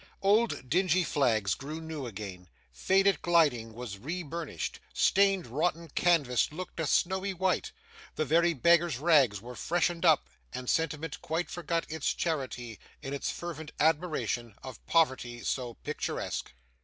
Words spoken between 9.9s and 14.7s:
up, and sentiment quite forgot its charity in its fervent admiration